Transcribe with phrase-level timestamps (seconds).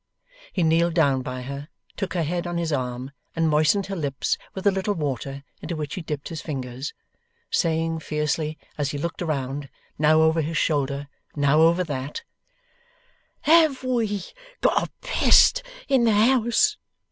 [0.51, 4.35] He kneeled down by her, took her head on his arm, and moistened her lips
[4.55, 6.91] with a little water into which he dipped his fingers:
[7.51, 9.69] saying, fiercely, as he looked around,
[9.99, 12.23] now over this shoulder, now over that:
[13.41, 14.23] 'Have we
[14.61, 16.77] got a pest in the house?